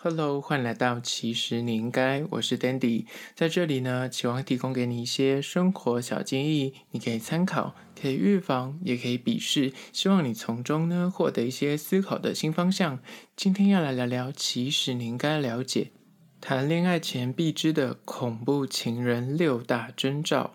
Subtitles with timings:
[0.00, 13.00] Hello，欢迎来到其实你应该，我是 Dandy，在这里呢，期望提供给你一些生活小建议，你可以参考，可以预防，也可以鄙视，希望你从中呢获得一些思考的新方向。
[13.34, 15.90] 今天要来聊聊，其实你应该了解，
[16.40, 20.54] 谈恋爱前必知的恐怖情人六大征兆。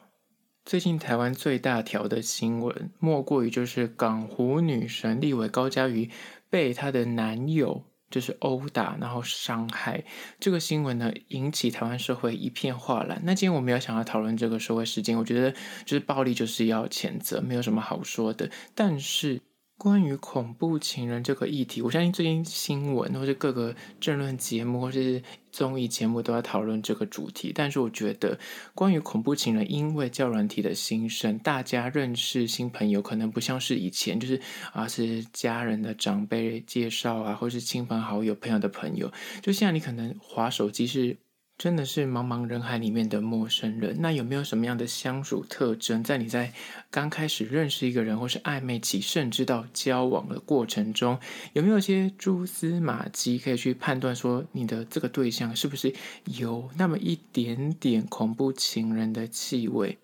[0.63, 6.09] 最近台湾最大条的新闻，莫过于就是港湖女神立委高嘉瑜
[6.49, 7.83] 被她的男友。
[8.13, 10.03] 就是殴打，然后伤害
[10.39, 13.19] 这个新闻呢，引起台湾社会一片哗然。
[13.25, 15.51] 那今天我们要想要讨论这个社会事件，我觉得
[15.83, 18.51] 就是暴力就是要谴责，没有什么好说的。
[18.75, 19.41] 但是。
[19.77, 27.51] 关于恐怖情人这个议题，我相信最近新闻或是各个政论节目或是综艺节目都在讨论这个主题。
[27.53, 28.39] 但是我觉得，
[28.73, 34.39] 关于恐怖情人，因为交友软体的新生，大家认识新朋友可能不像是以前，就是
[34.71, 39.11] 啊是家人的长辈介绍啊，或是亲朋好友朋友的朋友。
[39.41, 41.17] 就像你可能滑手机是。
[41.57, 46.51] 真的是茫茫人海里面的陌生人，那有没有什么样的相处特征，在你在
[46.91, 51.17] 刚开始认识一个人，或是暧昧期，甚至到交往的过程中，
[51.53, 55.93] 有没有一些蛛丝马迹可以去判断说你的这个对象是不是
[56.25, 59.99] 有那么一点点恐怖情人的气味？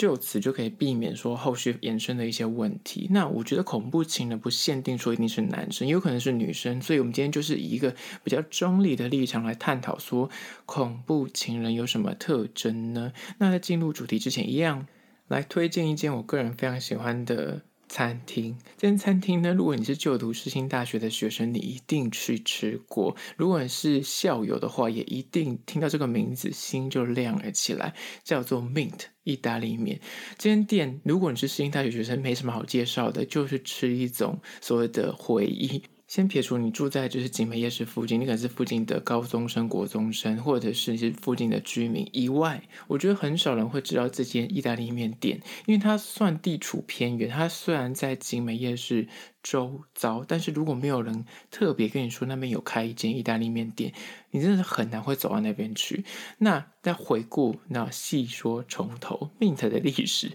[0.00, 3.06] 就此就可以避免说后续延伸的一些问题。
[3.10, 6.80] 那我觉得恐怖情人不限定说一定是男生，也有可能是女生。
[6.80, 10.30] 所以，我们今天就是以一个比较中立的立场来探讨说
[10.64, 13.12] 恐怖情人有什么特征呢？
[13.36, 14.86] 那在进入主题之前，一样
[15.28, 17.60] 来推荐一件我个人非常喜欢的。
[17.90, 27.92] 餐厅，这间餐厅呢，如果你是就读世新大学的学生，你一定去吃过；如果你是校友的话，也一定听到这个名字，心就亮了起来。
[28.22, 30.00] 叫做 Mint 意大利面。
[30.38, 35.82] 这间店，如果你是世新大学学生，没什么好介绍的，就是吃一种所谓的回忆。
[36.10, 47.30] 先撇除你住在就是景美夜市附近，你可能是附近的高中生、国中生，或者是是附近的居民以外，我觉得很少人会知道这间意大利面店，因为它算地处偏远。
[47.30, 49.06] 它虽然在景美夜市
[49.40, 53.94] 周遭，但是如果没有人特别跟你说那边有开一间意大利面店，
[54.32, 56.04] 你真的很难会走到那边去。
[56.38, 60.32] 那再回顾，那细说从头，Mint 的历史。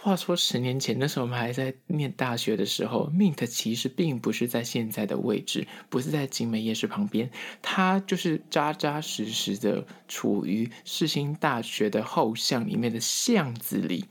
[0.00, 7.28] 话说十年前，那时候我们还在念大学的时候，Mint 其实并不是在现在的位置，不是在景美夜市旁边，
[7.62, 14.04] 它就是扎扎实实的处于世新大学的后巷里面的巷子里。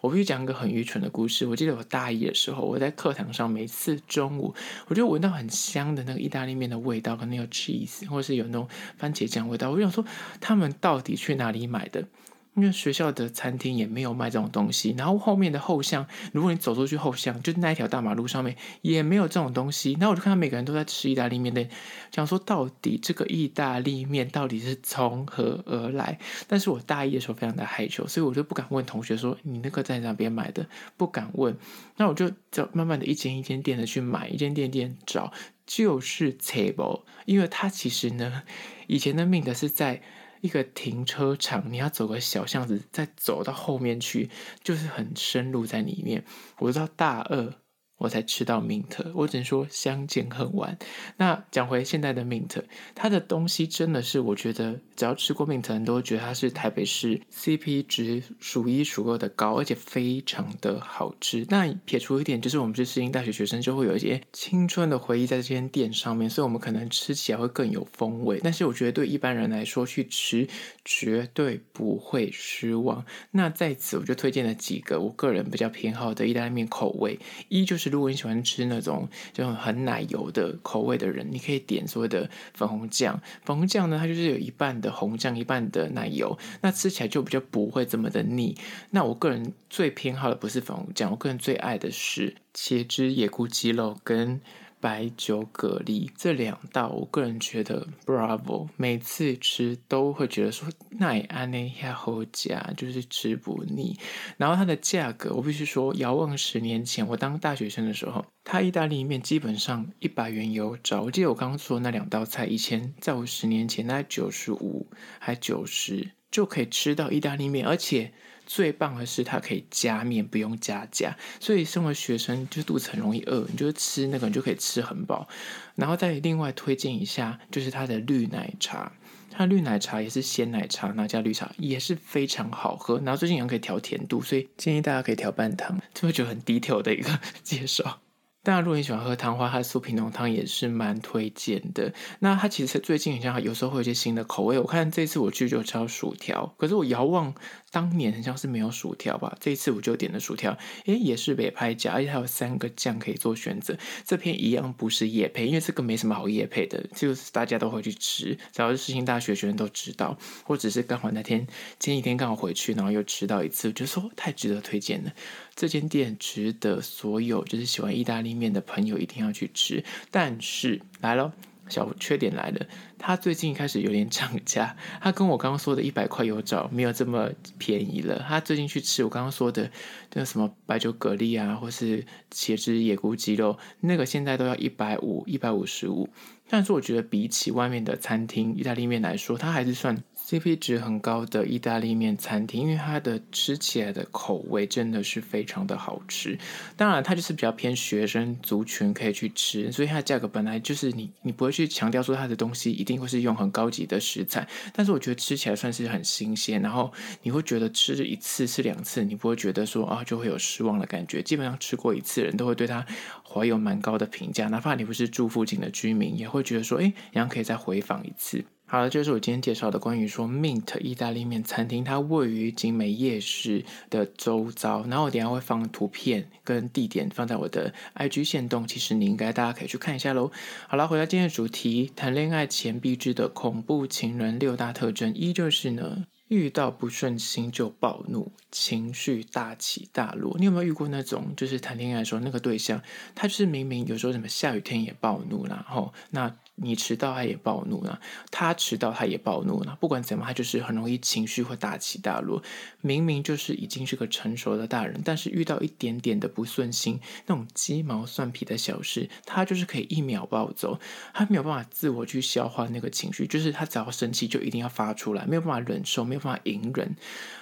[0.00, 1.44] 我必须讲一个很愚蠢的故事。
[1.48, 4.54] 我记得我大一的时候，我在课堂上，每次中午，
[4.86, 9.72] 我就闻到很香的那个意大利面的味道，可能有 cheese，或者是有那种番茄酱味道。
[9.72, 10.04] 我想说，
[10.40, 12.06] 他们到底去哪里买的？
[12.54, 19.92] 因为学校的餐厅也没有卖这种东西，然后后面的后巷，如果你走出去后巷，就那一条大马路上面也没有这种东西。
[19.94, 21.66] 然后我就看到每个人都在吃意大利面的，
[22.12, 26.18] 想说到底这个意大利面到底是从何而来？
[26.46, 30.66] 但是我大一的时候非常的害羞，所以我就不敢问同学说，你那个在哪边买的，
[30.96, 31.56] 不敢问。
[31.96, 35.32] 那我就就慢慢的一间一间店的去买，一间店店找，
[35.66, 38.44] 就是 table，因为它其实呢，
[38.86, 40.02] 以前的 Mint 是在。
[40.44, 44.28] 一个停车场，你要走个小巷子，再走到后面去，
[44.62, 46.22] 就是很深入在里面。
[46.58, 47.54] 我到大二。
[47.96, 50.76] 我才吃到 Mint，我只能说相见恨晚。
[51.16, 52.62] 那讲回现在的 Mint，
[52.94, 61.46] 它的东西真的是我觉得，只要吃过 Mint 人都会觉得它是台北市 CP 值数一数二的高，而且非常的好吃。
[61.48, 68.40] 那撇除一点，就是我们是世新大学学生，就会有一些青春的回忆在这间店上面，所以我们可能吃起来会更有风味。
[68.42, 70.48] 但是我觉得对一般人来说去吃
[70.84, 73.04] 绝对不会失望。
[73.30, 77.83] 那在此我就推荐了几个我个人比较偏好的意大利面口味，一就是。
[77.90, 83.20] 如果你喜欢吃那种就很奶油的口味的人，你可以点所谓的粉红酱。
[83.44, 88.56] 粉红酱呢，它就是有一半的红酱，一半的奶油，那吃起来就比较不会这么的腻。
[88.90, 94.40] 那我个人最偏好的不是粉红酱，我个人最爱的是茄汁野菇鸡肉跟。
[94.84, 103.98] 白酒蛤蜊这两道，我个人觉得 Bravo，每次吃都会觉得说奈安内亚好夹，就是吃不腻。
[104.36, 111.00] 然后它的价格，我必须说，遥望十年前，我当大学生的时候，它意大利面基本上一百元有找。
[111.00, 118.12] 我记得我刚刚说那两道菜，以前在我十年前，大概九十五还九十就可以吃到意大利面，而且。
[118.46, 125.28] 最棒的是它可以加面，不用加价，所以身为学生就肚子很容易饿，你就吃那个你就可以吃很饱。
[125.74, 128.92] 然后再另外推荐一下，就是它的绿奶茶，
[129.30, 132.98] 它绿奶茶也是鲜奶茶，那加绿茶也是非常好喝。
[132.98, 138.00] 然后最近也可以调甜度，所以建议大家可以调半糖，就会觉得很低调的一个 介绍。
[138.44, 141.90] 当然，如果你喜欢喝汤的话，它的酥皮浓汤也是蛮推荐的。
[142.18, 144.58] 那它其实最近好像有时候会有一些新的口味。
[144.58, 147.34] 我看这次我去就吃薯条，可是我遥望
[147.74, 149.36] 当年好像是没有薯条吧？
[149.40, 153.76] 这一次我就点了薯条，诶，也是北拍夹，而且还有三个酱可以做选择。
[154.04, 161.44] 这篇一样不是夜配，因为这个没什么好夜配的，就是大家都会去吃，只要是世新大学学生都知道，或者是刚好那天
[161.80, 165.12] 前几天刚好回去，然后又吃到一次，就说太值得推荐了。
[165.56, 169.82] 这间店值得所有就是喜欢意大利面的朋友一定要去吃，
[170.12, 171.32] 但是来了，
[171.68, 172.66] 小缺点来了，
[172.98, 178.24] 他最近开始有点涨价，他跟我刚刚说的一百块有找没有这么便宜了。
[178.28, 179.70] 他最近去吃我刚刚说的
[180.12, 186.08] 那什么白酒蛤蜊啊，或是茄汁野菇鸡肉，那个现在都要一百五、一百五十五。
[186.48, 190.02] 但是我觉得比起外面的餐厅意大利面来说，它还是算。
[190.26, 196.38] CP 值很高的意大利面餐厅，因为它的吃起来的口味真的是非常的好吃。
[196.78, 206.90] 当然，它就是比较偏学生族群可以去吃，所以它的价格本来就是你你不会去强调说它的东西一定会是用很高级的食材，但是我觉得吃起来算是很新鲜，然后
[207.22, 211.22] 你会觉得吃一次吃两次，你不会觉得说啊就会有失望的感觉。
[211.22, 212.82] 基本上吃过一次人都会对它
[213.28, 218.42] 怀有蛮高的评价，哪怕你不是住附近的居民，也会觉得说哎，然后可以再回访一次。
[218.74, 224.84] 好了，这是我今天介绍的关于说 Mint 意大利面餐厅，它位于景美夜市的周遭。
[224.88, 230.32] 然后我等下会放图片跟地点放在我的 IG 线动，其实你应该大家可以去看一下喽。
[230.66, 240.36] 好了，回到今天的主题，谈恋爱前必知的恐怖情人六大特征，一就是呢，遇到不顺心就暴怒，情绪大起大落。
[240.38, 242.82] 你有没有遇过那种，就是谈恋爱的时候那个对象，
[243.14, 246.34] 他就是明明有时候什么下雨天也暴怒，然后那。
[246.56, 247.98] 你迟到，他也暴怒了；
[248.30, 249.76] 他迟到，他也暴怒了。
[249.80, 252.40] 不管怎么，他就是很容易情绪会大起大落。
[252.80, 260.78] 明明就是已经是个成熟的大人，但是遇到一点点的不顺心，那种鸡毛蒜皮的小事，他就是可以一秒暴走。
[261.12, 266.96] 他没有办法自我去消化那个情绪，就是他只要生气就一定要发出来，没有办法忍受，没有办法隐忍。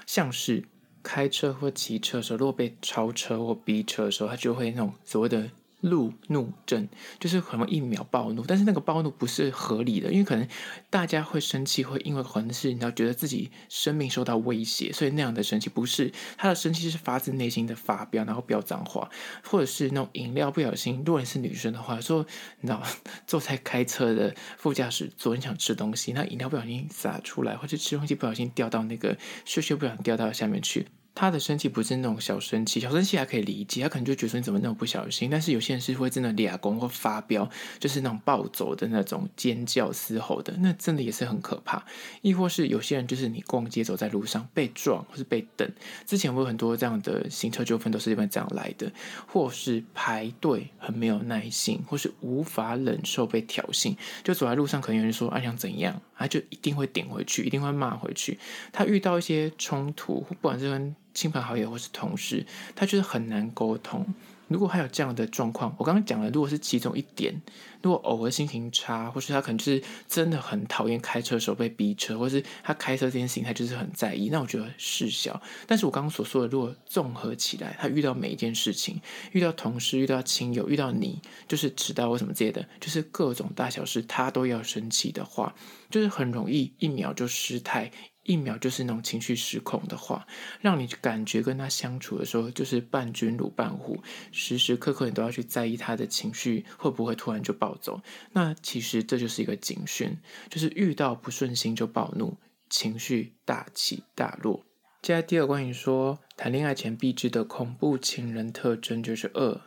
[0.07, 0.65] 像是
[1.03, 5.51] 开车或骑车的时候，如果被超车或逼车的时候，他就会那种所谓的。
[5.83, 6.89] 路怒症
[7.21, 10.49] 就是可能一秒暴怒，但是那个暴怒不是合理的，因为可能
[10.89, 19.11] 大家会生气，会因为可能是你知道觉得自己生命受到威胁，所以那样的生气不是他的生气是发自内心的发飙，然后飙脏话，
[19.45, 22.25] 或者是那种饮料不小心，如果你是女生的话，说
[22.61, 22.83] 你知道
[23.27, 30.87] 坐在开车的副驾驶座，你想吃东西，那饮料不小心洒出来，或者吃东西不小心掉到那个屑屑不小心掉到下面去。
[31.15, 35.29] 他的生气不是那种小生气，小生气还可以理解，他可能就觉得说你怎么那么不小心。
[35.31, 37.49] 但是有些人是会真的俩公或发飙，
[37.79, 41.85] 就是那种暴走的那种尖叫嘶吼的，那真的也是很可怕。
[42.23, 45.71] 亦或是有些人就是你逛街走在路上被撞或是被等，
[46.07, 48.91] 之前我有很多这样的行车纠纷都是因为这样来的，
[49.27, 53.95] 或是排队很没有耐心，或是无法忍受被挑衅，
[54.25, 58.39] 就走在路上可能有人说啊想怎样，他就一定会顶回去，一定会骂回去。
[58.73, 64.07] 他遇到一些冲突，不管是跟亲朋好友或是同事，他觉得很难沟通。
[64.49, 67.41] 如果还有这样的状况，我刚刚讲了，如果是其中一点，
[67.83, 75.41] 如果偶尔心情差，或是他可能就是真的很讨厌开车的时候被逼车，或是他开车这件事情他就是很在意，那我觉得事小。
[75.67, 79.01] 但是我刚刚所说的，如果综合起来，他遇到每一件事情，
[79.33, 85.55] 遇到同事、遇到亲友、遇到你，就是迟到或什么之类的，就是各种大小事，他都要生气的话，
[85.91, 87.91] 就是很容易一秒就失态。
[88.25, 90.25] 一秒就是那种情绪失控的话，
[90.61, 98.01] 让你感觉跟他相处的时候就是伴君如伴虎，时时刻刻你都要去在意他的情绪会不会突然就爆走。
[98.33, 100.19] 那其实这就是一个警讯，
[100.51, 102.37] 就是遇到不顺心就暴怒，
[102.69, 104.65] 情绪大起大落。
[105.01, 109.61] 接下来第二关于说谈恋爱前必知的恐怖情人特征就是二，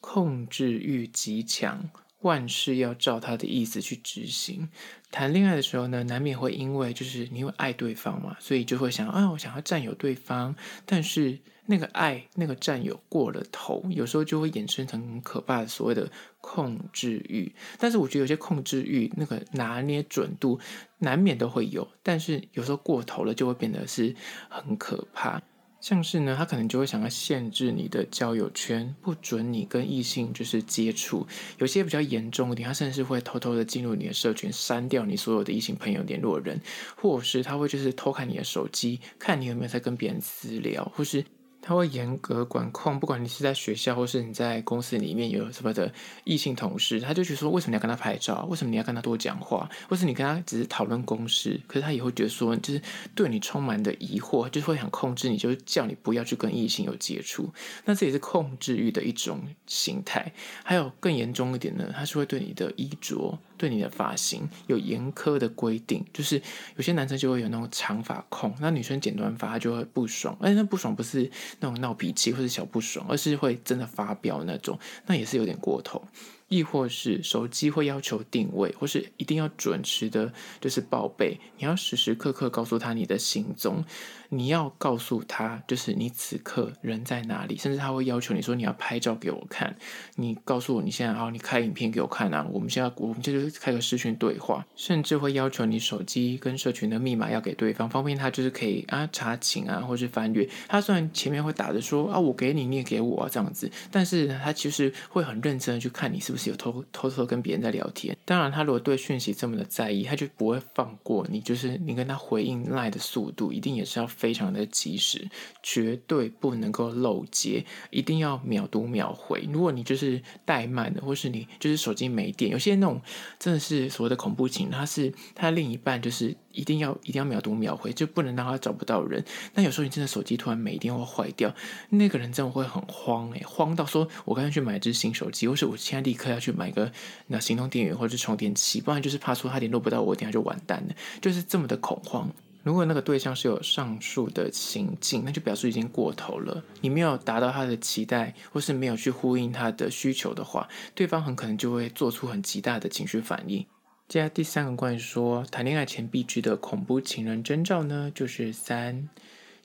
[0.00, 1.90] 控制欲极强。
[2.20, 4.70] 万事要照他的意思去执行。
[5.10, 10.56] 谈恋爱的时候呢，难免会因为就是你会爱对方嘛，所以就会想啊，我想要占有对方。
[10.86, 17.52] 但是那个爱、那个占有过了头，有时候就会衍生成很可怕的所谓的控制欲。
[17.78, 20.58] 但是我觉得有些控制欲那个拿捏准度，
[20.98, 21.88] 难免都会有。
[22.02, 24.14] 但是有时候过头了，就会变得是
[24.48, 25.40] 很可怕。
[25.80, 31.26] 像是呢，他可能就会想要限制你的交友圈，不准你跟异性就是接触。
[31.58, 36.58] 有些比较严重一点，他甚至会偷偷的进入你的社群，删掉你所有的异性朋友联络人，
[36.96, 41.24] 或是他会就是偷看你的手机，看你有没有在跟别人私聊，或是。
[41.66, 45.90] 他会严格管控，不管你是在学校或是你在公司里面有什么的
[46.24, 48.46] 异性同事，他就觉得说，为什么你要跟他拍照？
[48.50, 49.66] 为什么你要跟他多讲话？
[49.88, 52.82] 或是你跟他只是讨论公事，可是他也会觉得说，就是
[53.14, 57.48] 对你充满的疑惑，就是会想控制你，就是叫你不要去跟异性有接触。
[57.86, 60.30] 那这也是控制欲的一种形态。
[60.62, 63.38] 还有更严重一点呢，他是会对你的衣着。
[63.56, 66.40] 对你的发型有严苛的规定，就是
[66.76, 71.30] 有些男生就会有那种长发控，那女生剪短发他就会不爽，而且那不爽不是
[71.60, 76.02] 那种闹脾气或者小不爽，而是会真的发飙那种，那也是有点过头。
[76.48, 80.30] 亦或是手机会要求定位，或是一定要准时的，
[80.60, 83.82] 就是报备，你要时时刻刻告诉他你的行踪。
[84.30, 89.76] 你要告诉他，就是你此刻人在哪里，甚至他会要求你说你要拍照给我看，
[90.16, 100.48] 你告诉我你现在好，你开影片给我看啊，我们现在我们就是开个视讯对话，甚至会要求你手机跟社群的密码要给对方，方便他就是可以啊查寝啊，或是翻阅。
[100.68, 108.16] 他虽然前面会打着说啊我给你，你也给我啊这样子，但是他其实会很认真的去看你是不是有偷偷偷跟别人在聊天。
[108.24, 114.08] 当然，他如果对讯息这么的在意，他就不会放过你，就是你跟他回应赖的速度一定也是要。
[114.24, 115.28] 非常的及时，
[115.62, 119.46] 绝对不能够漏接，一定要秒读秒回。
[119.52, 123.02] 如果你就是怠慢的，或是你就是手机没电，有些那种
[123.38, 129.22] 真的是所谓的恐怖情，他是他另一半就是一定要一定要秒读秒回，就不能让他找不到人。
[129.52, 131.54] 那有时候你真的手机突然没电或坏掉，
[131.90, 136.90] 那个人真的会很慌诶，慌到说我干脆去买一支新手机，或是我现在立刻要去买个
[137.26, 142.30] 那行动电源或者是充电器，不然就是怕说他联络不到我，等下就完蛋了，就是这么的恐慌。
[142.64, 146.64] 如果那个对象是有上述的情境，那就表示已经过头了。
[146.80, 153.64] 你没有达到他的期待，或是没有去呼应他的需求的话，对方很可能就会做出很极大的情绪反应。
[154.08, 159.10] 接下来第三个关于说谈恋爱前必知的恐怖情人征兆呢，就是三，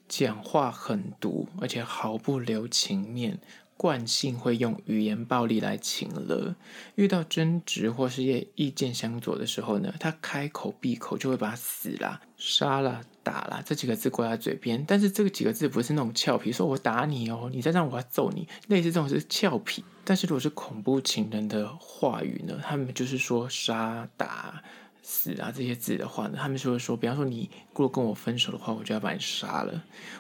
[0.09, 3.39] 讲话狠毒，而且毫不留情面。
[3.79, 6.53] 惯性会用语言暴力来情勒，
[6.95, 8.21] 遇到争执或是
[8.55, 14.83] 意见相左的时候呢，他开口闭口就会把死啦、杀啦、打啦这几个字挂在嘴边。
[14.85, 19.81] 但是这个几个字不是那种俏皮，说我打你哦，你再这样我要揍你，类似这种是俏皮。
[20.03, 24.61] 但是如果是恐怖情人的话语呢，他们就是说杀打。
[25.01, 25.51] 死啊！
[25.55, 29.73] 这些字的话呢，他们就会说，比方说你如果跟我分手的话，我就要把你杀了；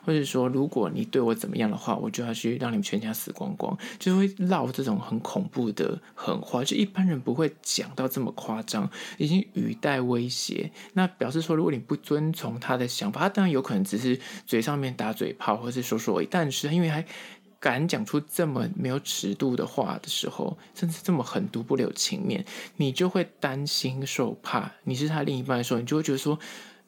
[0.03, 10.71] 或者说如果你对我怎么样的话，我就要去让你们全家死光光，就会撂这种很恐怖的狠话，就一般人不会讲到这么夸张，已经语带威胁。
[10.93, 17.05] 那表示说，如果你不遵从他的想法，他当然有可能只是嘴上面打嘴炮，或是说说而已，但是因为还。
[17.59, 22.45] 敢讲出这么没有尺度的话的时候，甚至这么狠毒不留情面，
[22.77, 24.71] 你就会担心受怕。
[24.83, 26.39] 你是他另一半的时候，你就会觉得说。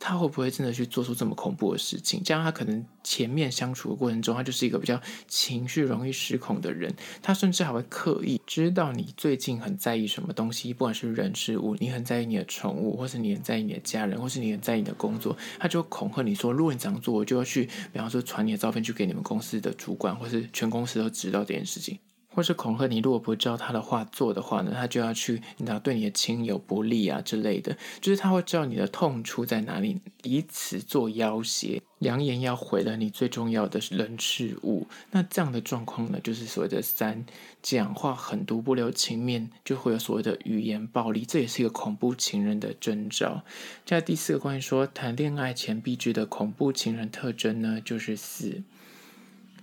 [0.03, 2.21] 他会不会真的去做出这么恐怖的事情？
[2.25, 6.91] 这样他可能前面相处的过程中，他就是一个比较情绪容易失控的人。
[7.21, 21.99] 他甚至还会刻意知道你最近很在意什么东西，不管是人事物，你很在意你的宠物，或是你很在意你的家人，或是你很在意你的工作，他就恐吓你说：如果你这样做，我就要去，比方说传你的照片去给你们公司的主管，或是全公司都知道这件事情。
[22.33, 34.87] 或是恐吓你，如果不照他的话做的话呢，他就要去，你知道对你的亲友不利啊之类的，就是他会知道你的痛处在哪里，以此做要挟，扬言要毁了你最重要的人事物。
[35.11, 37.25] 那这样的状况呢，就是所谓的三，
[37.61, 43.43] 讲话狠毒不留情面，就会有所谓的语言暴力，这也是一个恐怖情人的征兆。
[43.85, 48.63] 接下第四个关于说谈恋爱前必知的恐怖情人特征呢，就是四。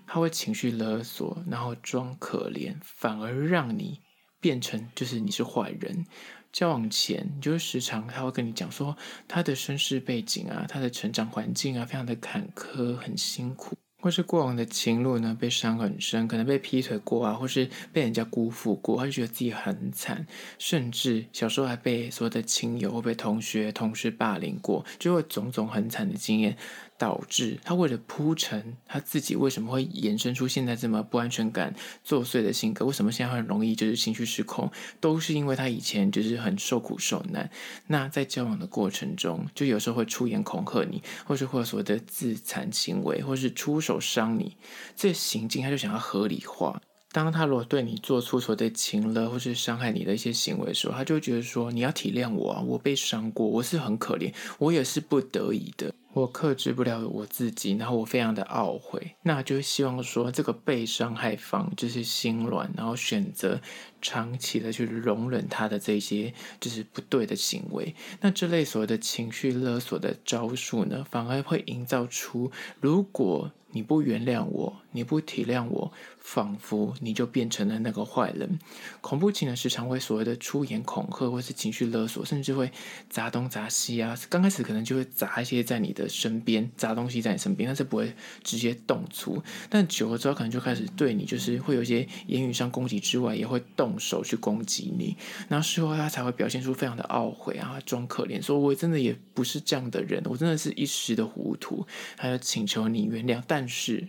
[0.08, 4.00] 他会情绪勒索，然后装可怜，反而让你
[4.40, 6.06] 变成就是你是坏人。
[6.50, 8.96] 交往前，你就是时常他会跟你讲说
[9.28, 13.76] 他的身世背景啊，他的成长环境啊，非常的坎坷，很辛苦。
[14.00, 20.24] 或是过往的情路呢，被伤很深，可能被劈腿过啊，或是被人家辜负过，他就觉得自己很惨，
[20.56, 26.56] 甚至小时候还被所有的亲友或被同学、同事霸凌过，就会种种很惨的经验，
[26.98, 37.48] 导致他为了铺陈他自己为什么会衍生出现在这么不安全感作祟的性格，为什么现在很容易就是情绪失控，都是因为他以前就是很受苦受难。
[37.86, 44.56] 那在交往的过程中，就有时候会出言恐吓你，或是会有所谓的自残行为，或是出手伤你，
[44.96, 46.82] 这行径他就想要合理化。
[47.10, 63.60] 当他如果对你做出所谓的情了或是伤害你的一些行为的时候，他就觉得说，你要体谅我啊，我被伤过，我是很可怜，我也是不得已的，我克制不了我自己，然后我非常的懊悔，那就希望说这个被伤害方就是心软，然后选择
[64.00, 67.94] 长期的去容忍他的这些就是不对的行为。
[68.20, 72.50] 那这类所谓的情绪勒索的招数呢，反而会营造出
[72.80, 73.52] 如果。
[73.70, 78.58] 你不原谅我，你不体谅我，仿佛你就变成了那个坏人。
[79.02, 82.72] 恐怖情人时常会所谓的出言恐吓，或是情绪勒索，甚至会
[83.10, 84.16] 砸东砸西啊。
[84.30, 89.42] 刚开始可能就会砸一些在你的身边，砸东西在你身边，但是不会直接动粗。
[89.68, 95.16] 但久了之后，可能就开始对你，就是会有一些言语上攻击之外，也会动手去攻击你。
[95.48, 103.40] 然后事后他才会表现出非常的懊悔啊，装可怜，说我真的也不是这样的人，我真的是一时的糊涂，还要请求你原谅。
[103.46, 104.08] 但是，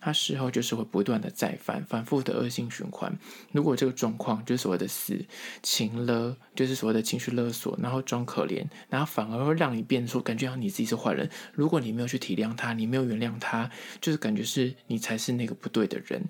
[0.00, 3.16] 他事后就是会不断的再犯，反复的恶性循环。
[3.52, 5.24] 如果这个状况就是所谓的死
[5.62, 11.28] 情勒，就是所谓的情绪勒索，然后装可怜，然后反而会让你变说，感觉像你自己是坏人。
[11.52, 16.22] 如果你没有去体谅他，你没有原谅他，就是感觉是你才是那个不对的人。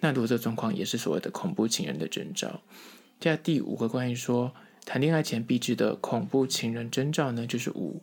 [0.00, 2.60] 那如果这个状况也是所谓的恐怖情人的征兆。
[3.20, 4.54] 接下第五个关于说
[4.84, 8.02] 谈恋爱前必知的恐怖情人征兆呢，就是五。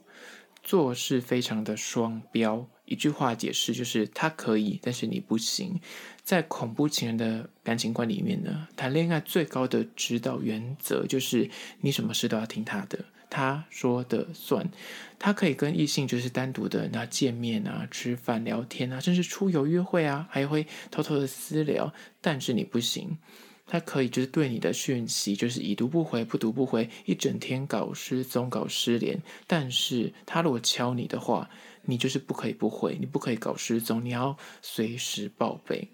[0.63, 5.79] 做事非常的双标，一句话解释就是他可以，但是你不行。
[6.23, 11.49] 在恐怖情人的感情观里面呢，谈恋爱最高的指导原则就是
[11.81, 12.99] 你什么事都要听他的，
[13.29, 14.69] 他说的算。
[15.17, 23.17] 他可以跟异性就是单独的那见面啊、吃饭、聊天啊，甚至出游约会啊，还会偷偷的私聊，但是你不行。
[23.71, 29.17] 他可以就是对你的讯息就是已读不回，不读不回，一整天搞失踪、搞失联。
[29.47, 31.49] 但是他如果敲你的话，
[31.83, 35.87] 你就是不可以不回，你不可以搞失踪，你要随时报备。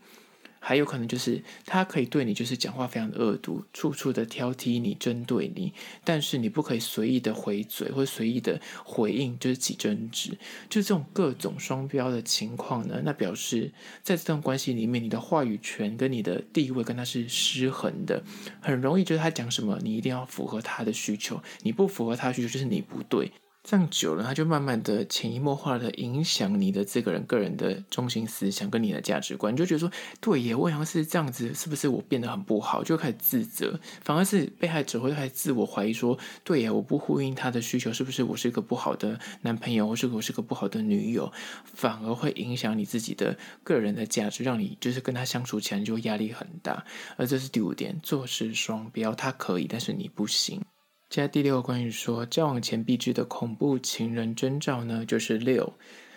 [0.60, 5.74] 还有可能就是他可以对你就是讲话非常的恶毒，处处的挑剔你、针对你，
[6.04, 10.32] 但是你不可以随意的回嘴或随意的回应，就是起争执，
[10.70, 13.72] 就这种各种双标的情况呢，那表示
[14.04, 18.24] 在这段关系里面，你的话语权跟你的地位跟他是失衡的，
[18.60, 23.32] 很容易就是他讲什么，你一定要符合他的需求，你不符合他的需求就是你不对。
[23.70, 32.82] 这样久了，他就慢慢的潜移默化的影响你的这个人个人的中心思想跟你的价值观，你就觉得说，对耶，我好像是这样子，是不是我变得很不好？
[32.82, 41.30] 就开始自责，反而是被害者会开始自我怀疑说，对耶，我不呼应他的需求，是不是我是一个不好的男朋友，或是我是个不好的女友？
[41.66, 46.86] 反而会影响你自己的个人的价值，让你就是跟他相处起来就压力很大。
[47.18, 50.62] 而这是第五点，做事双标，他可以，但是你不行。
[51.10, 55.74] 接下来第六个关于说交往前必知的恐怖情人征兆呢，就是六，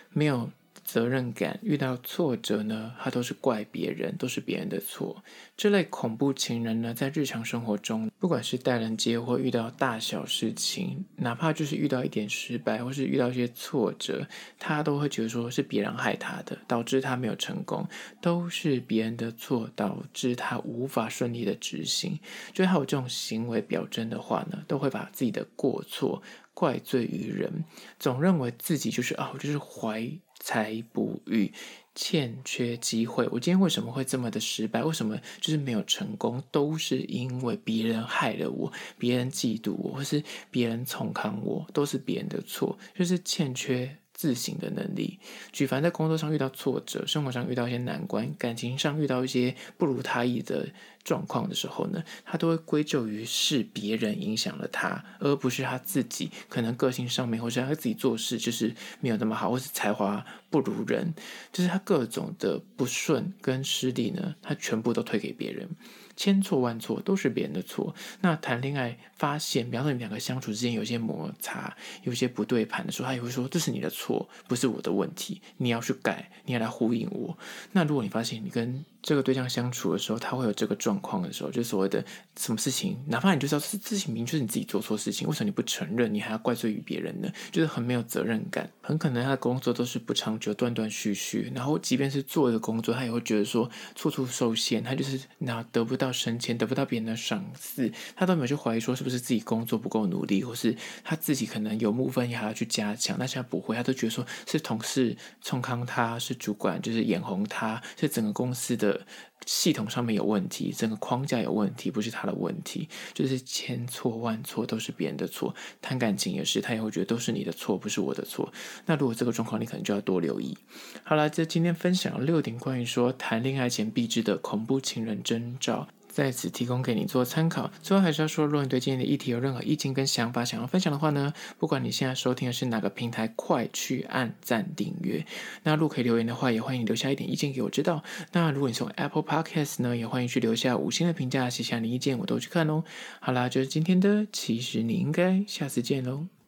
[0.09, 0.51] 没有。
[0.91, 5.23] 责任感，遇到挫折呢，他都是怪别人，都是别人的错。
[5.55, 14.27] 这类恐怖情人呢，在日常生活中，不管是待人接或遇到大小事情，哪怕就是遇到一点失败，或是遇到一些挫折，
[14.59, 17.87] 他都会觉得说是别人害他的，导致他没有成功，
[18.19, 22.19] 都是别人的错，导致他无法顺利的执行。
[22.51, 26.21] 就他有这种行为表征的话呢，都会把自己的过错
[26.61, 27.65] 怪罪于人，
[27.97, 30.07] 总认为自己就是啊，我就是怀。
[30.43, 31.53] 才不遇，
[31.93, 33.27] 欠缺机会。
[33.31, 34.83] 我今天为什么会这么的失败？
[34.83, 36.41] 为什么就是没有成功？
[36.49, 43.97] 都是因为别人害了我，别人嫉妒我，或是别人冲看我，都是别人的错，就是欠缺。
[44.21, 45.17] 自省的能力，
[45.51, 50.69] 举凡在工作上遇到挫折，生活上遇到一些难关，感情上遇到一些不如他意的
[51.03, 56.29] 状况的时候呢，他都会归咎于是别人影响了他，而不是他自己。
[56.47, 61.15] 可能个性上面，或是他自己做事就是没有那么好，或是才华不如人，
[61.51, 65.67] 就是他各种的不顺跟失利呢，他全部都推给别人。
[66.15, 67.95] 千错万错都是别人的错。
[68.19, 77.37] 那谈恋爱发现，比方说你们两个相处之间有些摩擦，有些不对盘的时候，他也会说，这是你的错，不是我的问题，你要去改，你要来呼应我。
[77.71, 82.03] 那如果你发现你跟这个对象相处的时候，他会有这个状况的时候，就所谓的
[82.35, 87.31] 什么事情，哪怕你就知道是事情明确你自己做错事情，为什么你不承认，你还要怪罪于别人呢？
[87.51, 91.51] 就是很没有责任感，很可能他的工作都是不长久，断断续续。
[91.53, 103.17] 然后即便是做一个工作，他也会觉得说处处受限，他就是那得不到升迁，得不到别人的赏识，他都没有去怀疑说是不是是自己工作不够努力，或是他自己可能有部分也还要去加强。
[103.19, 109.05] 但是他不会，他都觉得说是同事冲康他，是主管就是眼红他，是整个公司的。
[109.47, 115.55] 系统上面有问题，整个框架有问题，不是他的问题，就是千错万错都是别人的错。
[115.81, 118.53] 谈感情也是，他也会觉得都是你的错，不是我的错。
[118.85, 120.55] 那如果这个状况，你可能就要多留意。
[121.03, 125.87] 好了，这今天分享六点关于说谈恋爱前必知的恐怖情人征兆。
[126.11, 127.71] 在此提供给你做参考。
[127.81, 135.25] 最后还是要说，如果你对今天的议题有任何意见跟想法想要分享的话呢，不管你现在收听的是哪个平台，快去按赞订阅。
[135.63, 138.03] 那如果可以留言的话，也欢迎留下一点意见给我知道。
[138.33, 142.83] 那如果你从 Apple Podcast 呢，也欢迎去留下五星的评价，写下你意见，我都去看哦。
[143.19, 146.40] 好啦，就是今天的，其实你应该下次见喽。